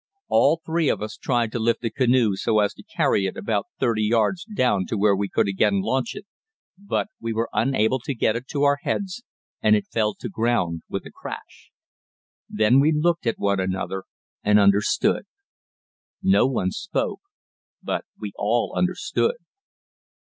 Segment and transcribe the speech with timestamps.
[0.29, 3.67] All three of us tried to lift the canoe so as to carry it about
[3.79, 6.25] thirty yards down to where we could again launch it,
[6.75, 9.21] but we were unable to get it to our heads
[9.61, 11.69] and it fell to ground with a crash.
[12.49, 14.05] Then we looked at one another
[14.41, 15.27] and understood.
[16.23, 17.21] No one spoke,
[17.83, 19.35] but we all understood.